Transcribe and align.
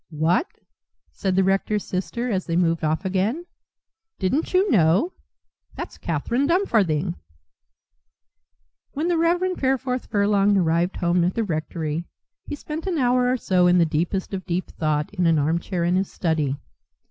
"What!" 0.09 0.47
said 1.11 1.35
the 1.35 1.43
rector's 1.43 1.83
sister, 1.85 2.31
as 2.31 2.47
they 2.47 2.55
moved 2.55 2.83
off 2.83 3.05
again, 3.05 3.45
"didn't 4.17 4.51
you 4.51 4.67
know? 4.71 5.13
That's 5.75 5.99
Catherine 5.99 6.47
Dumfarthing!" 6.47 7.13
When 8.93 9.09
the 9.09 9.17
Rev. 9.19 9.41
Fareforth 9.59 10.07
Furlong 10.07 10.57
arrived 10.57 10.95
home 10.95 11.23
at 11.23 11.35
the 11.35 11.43
rectory 11.43 12.03
he 12.47 12.55
spent 12.55 12.87
an 12.87 12.97
hour 12.97 13.29
or 13.31 13.37
so 13.37 13.67
in 13.67 13.77
the 13.77 13.85
deepest 13.85 14.33
of 14.33 14.43
deep 14.47 14.71
thought 14.71 15.13
in 15.13 15.27
an 15.27 15.37
armchair 15.37 15.83
in 15.83 15.95
his 15.95 16.11
study. 16.11 16.57